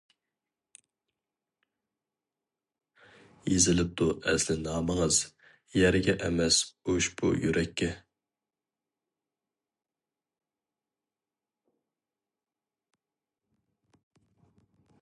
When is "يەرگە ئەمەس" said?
5.81-6.59